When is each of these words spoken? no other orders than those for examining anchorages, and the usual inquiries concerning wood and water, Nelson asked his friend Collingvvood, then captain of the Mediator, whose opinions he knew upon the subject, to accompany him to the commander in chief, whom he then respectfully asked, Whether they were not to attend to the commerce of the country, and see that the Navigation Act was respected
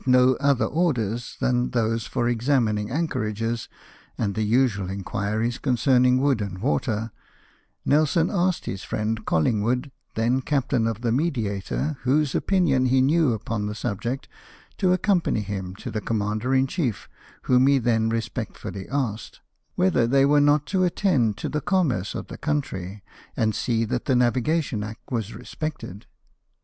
no 0.03 0.33
other 0.39 0.65
orders 0.65 1.37
than 1.39 1.69
those 1.69 2.07
for 2.07 2.27
examining 2.27 2.89
anchorages, 2.89 3.69
and 4.17 4.33
the 4.33 4.41
usual 4.41 4.89
inquiries 4.89 5.59
concerning 5.59 6.19
wood 6.19 6.41
and 6.41 6.57
water, 6.57 7.11
Nelson 7.85 8.27
asked 8.31 8.65
his 8.65 8.83
friend 8.83 9.23
Collingvvood, 9.27 9.91
then 10.15 10.41
captain 10.41 10.87
of 10.87 11.01
the 11.01 11.11
Mediator, 11.11 11.97
whose 12.01 12.33
opinions 12.33 12.89
he 12.89 12.99
knew 12.99 13.33
upon 13.33 13.67
the 13.67 13.75
subject, 13.75 14.27
to 14.79 14.91
accompany 14.91 15.41
him 15.41 15.75
to 15.75 15.91
the 15.91 16.01
commander 16.01 16.55
in 16.55 16.65
chief, 16.65 17.07
whom 17.43 17.67
he 17.67 17.77
then 17.77 18.09
respectfully 18.09 18.89
asked, 18.89 19.39
Whether 19.75 20.07
they 20.07 20.25
were 20.25 20.41
not 20.41 20.65
to 20.73 20.83
attend 20.83 21.37
to 21.37 21.47
the 21.47 21.61
commerce 21.61 22.15
of 22.15 22.25
the 22.25 22.39
country, 22.39 23.03
and 23.37 23.53
see 23.53 23.85
that 23.85 24.05
the 24.05 24.15
Navigation 24.15 24.83
Act 24.83 25.11
was 25.11 25.35
respected 25.35 26.07